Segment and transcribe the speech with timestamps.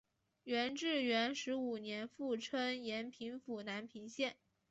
[0.45, 4.35] 元至元十五年复称延平府南平县。